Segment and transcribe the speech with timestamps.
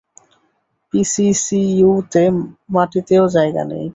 [0.93, 2.23] পিসিসিইউতে
[2.73, 3.85] মাটিতেও জায়গা নেই।